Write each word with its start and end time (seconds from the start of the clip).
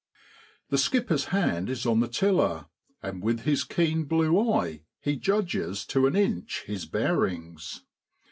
The 0.71 0.79
skipper's 0.79 1.25
hand 1.25 1.69
is 1.69 1.85
on 1.85 1.99
the 1.99 2.07
tiller, 2.07 2.65
and 3.03 3.21
with 3.21 3.41
his 3.41 3.63
keen 3.63 4.05
blue 4.05 4.51
eye 4.51 4.81
he 4.99 5.15
judges 5.15 5.85
to 5.85 6.07
an 6.07 6.15
inch 6.15 6.63
his 6.65 6.87
bearings. 6.87 7.83